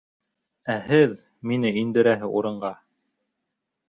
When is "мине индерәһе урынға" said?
1.51-2.73